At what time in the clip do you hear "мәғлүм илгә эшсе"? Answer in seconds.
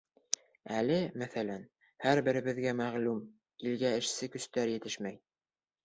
2.83-4.35